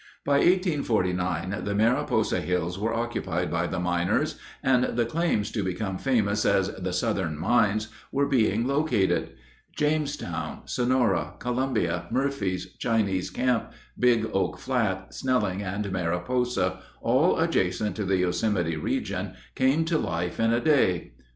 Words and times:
By 0.25 0.37
1849 0.37 1.59
the 1.63 1.75
Mariposa 1.75 2.41
hills 2.41 2.79
were 2.79 2.91
occupied 2.91 3.51
by 3.51 3.67
the 3.67 3.79
miners, 3.79 4.39
and 4.63 4.83
the 4.95 5.05
claims 5.05 5.51
to 5.51 5.63
become 5.63 5.99
famous 5.99 6.43
as 6.43 6.69
the 6.73 6.91
"Southern 6.91 7.37
Mines" 7.37 7.89
were 8.11 8.25
being 8.25 8.65
located. 8.65 9.33
Jamestown, 9.75 10.63
Sonora, 10.65 11.35
Columbia, 11.37 12.07
Murphys, 12.09 12.73
Chinese 12.79 13.29
Camp, 13.29 13.73
Big 13.99 14.27
Oak 14.33 14.57
Flat, 14.57 15.13
Snelling, 15.13 15.61
and 15.61 15.91
Mariposa, 15.91 16.81
all 16.99 17.37
adjacent 17.37 17.95
to 17.97 18.03
the 18.03 18.17
Yosemite 18.17 18.77
region, 18.77 19.35
came 19.53 19.85
to 19.85 19.99
life 19.99 20.39
in 20.39 20.51
a 20.51 20.59
day. 20.59 21.13